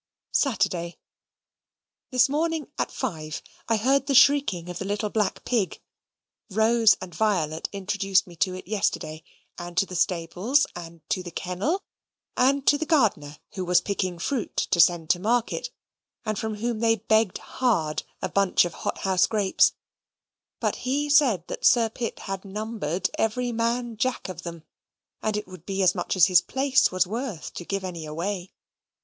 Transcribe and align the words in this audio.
Saturday. 0.33 0.97
This 2.09 2.27
morning, 2.27 2.71
at 2.79 2.89
five, 2.91 3.43
I 3.69 3.77
heard 3.77 4.07
the 4.07 4.15
shrieking 4.15 4.67
of 4.67 4.79
the 4.79 4.85
little 4.85 5.11
black 5.11 5.45
pig. 5.45 5.79
Rose 6.49 6.97
and 6.99 7.13
Violet 7.13 7.69
introduced 7.71 8.25
me 8.25 8.35
to 8.37 8.55
it 8.55 8.67
yesterday; 8.67 9.21
and 9.59 9.77
to 9.77 9.85
the 9.85 9.93
stables, 9.95 10.65
and 10.75 11.07
to 11.11 11.21
the 11.21 11.29
kennel, 11.29 11.83
and 12.35 12.65
to 12.65 12.79
the 12.79 12.85
gardener, 12.87 13.37
who 13.51 13.63
was 13.63 13.79
picking 13.79 14.17
fruit 14.17 14.55
to 14.71 14.79
send 14.79 15.11
to 15.11 15.19
market, 15.19 15.69
and 16.25 16.39
from 16.39 16.55
whom 16.55 16.79
they 16.79 16.95
begged 16.95 17.37
hard 17.37 18.01
a 18.23 18.27
bunch 18.29 18.65
of 18.65 18.73
hot 18.73 18.97
house 19.01 19.27
grapes; 19.27 19.73
but 20.59 20.77
he 20.77 21.11
said 21.11 21.45
that 21.47 21.63
Sir 21.63 21.89
Pitt 21.89 22.17
had 22.21 22.43
numbered 22.43 23.11
every 23.19 23.51
"Man 23.51 23.97
Jack" 23.97 24.29
of 24.29 24.41
them, 24.41 24.63
and 25.21 25.37
it 25.37 25.45
would 25.45 25.67
be 25.67 25.83
as 25.83 25.93
much 25.93 26.15
as 26.15 26.25
his 26.25 26.41
place 26.41 26.91
was 26.91 27.05
worth 27.05 27.53
to 27.53 27.63
give 27.65 27.83
any 27.83 28.07
away. 28.07 28.51